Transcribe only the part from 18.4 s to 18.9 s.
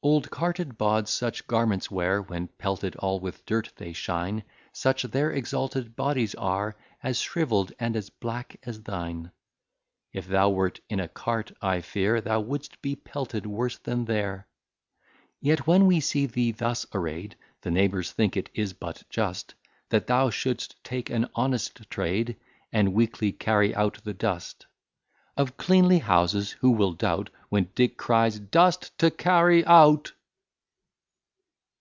is